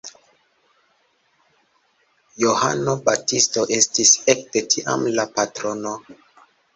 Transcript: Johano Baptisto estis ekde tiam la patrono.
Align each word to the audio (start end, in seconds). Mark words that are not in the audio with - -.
Johano 2.43 2.95
Baptisto 3.09 3.65
estis 3.77 4.13
ekde 4.35 4.63
tiam 4.73 5.05
la 5.19 5.27
patrono. 5.37 5.93